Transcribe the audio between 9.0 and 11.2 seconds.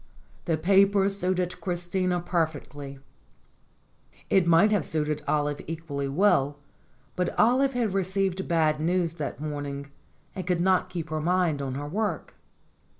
that morning, and could not keep